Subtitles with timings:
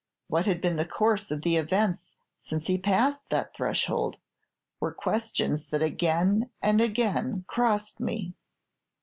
[0.29, 4.17] What had been the course of events since he passed that threshold?
[4.79, 8.33] were questions that again and again crossed me.